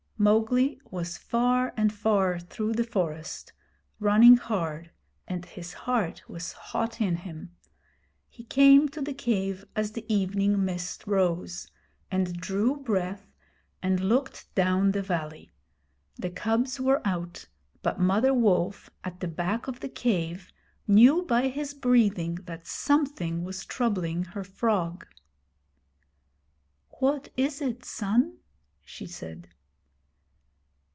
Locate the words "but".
17.81-17.99